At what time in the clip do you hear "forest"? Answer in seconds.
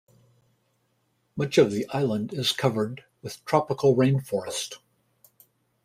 4.19-4.79